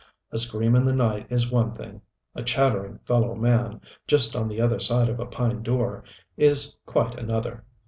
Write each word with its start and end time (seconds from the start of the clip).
A 0.31 0.39
scream 0.39 0.75
in 0.75 0.83
the 0.83 0.93
night 0.95 1.27
is 1.29 1.51
one 1.51 1.69
thing; 1.75 2.01
a 2.33 2.41
chattering 2.41 2.97
fellow 3.05 3.35
man, 3.35 3.81
just 4.07 4.35
on 4.35 4.47
the 4.47 4.59
other 4.59 4.79
side 4.79 5.09
of 5.09 5.19
a 5.19 5.27
pine 5.27 5.61
door, 5.61 6.03
is 6.37 6.75
quite 6.87 7.13
another. 7.19 7.63